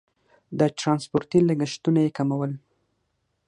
د 0.59 0.61
ټرانسپورتي 0.79 1.39
لګښتونه 1.49 1.99
یې 2.05 2.11
کمول. 2.17 2.51